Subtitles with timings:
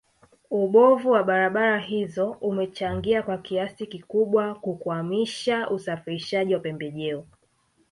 [0.51, 7.25] Ubovu wa barabara hizo umechangia kwa kiasi kikubwa kukwamisha usafirishaji wa pembejeo